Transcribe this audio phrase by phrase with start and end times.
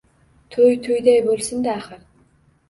[0.55, 2.01] Toʻy toʻyday boʻlsinda axir!